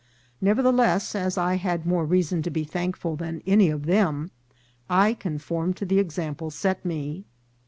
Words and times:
Nevertheless, 0.41 1.13
as 1.13 1.37
I 1.37 1.57
had 1.57 1.85
more 1.85 2.05
rea 2.05 2.23
son 2.23 2.41
to 2.41 2.49
be 2.49 2.63
thankful 2.63 3.15
than 3.15 3.43
any 3.45 3.69
of 3.69 3.85
them, 3.85 4.31
I 4.89 5.13
conformed 5.13 5.77
to 5.77 5.85
the 5.85 5.99
example 5.99 6.49
set 6.49 6.83
me. 6.83 7.25